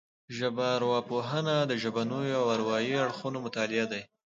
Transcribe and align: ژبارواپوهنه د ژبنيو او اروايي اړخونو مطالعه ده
ژبارواپوهنه 0.37 1.55
د 1.65 1.71
ژبنيو 1.83 2.35
او 2.41 2.45
اروايي 2.55 2.95
اړخونو 3.05 3.37
مطالعه 3.45 3.85
ده 3.91 4.01